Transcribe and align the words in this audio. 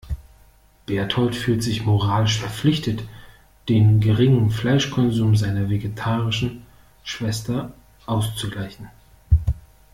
Bertold 0.87 1.35
fühlt 1.35 1.61
sich 1.61 1.85
moralisch 1.85 2.39
verpflichtet, 2.39 3.03
den 3.69 3.99
geringen 4.01 4.49
Fleischkonsum 4.49 5.35
seiner 5.35 5.69
vegetarischen 5.69 6.65
Schwester 7.03 7.71
auszugleichen. 8.07 8.89